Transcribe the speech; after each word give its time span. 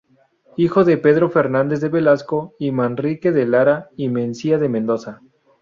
Hijo 0.57 0.83
de 0.83 0.97
Pedro 0.97 1.29
Fernández 1.29 1.79
de 1.79 1.87
Velasco 1.89 2.55
y 2.57 2.71
Manrique 2.71 3.31
de 3.31 3.45
Lara 3.45 3.91
y 3.95 4.09
Mencía 4.09 4.57
de 4.57 4.67
Mendoza. 4.67 5.21